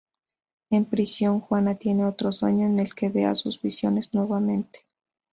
En 0.71 0.85
prisión, 0.85 1.39
Juana 1.39 1.75
tiene 1.75 2.05
otro 2.05 2.31
sueño 2.31 2.65
en 2.65 2.79
el 2.79 2.95
que 2.95 3.09
ve 3.09 3.25
a 3.25 3.35
sus 3.35 3.61
visiones 3.61 4.11
nuevamente. 4.15 4.87